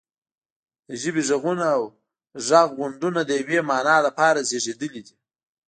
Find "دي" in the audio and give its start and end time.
5.07-5.15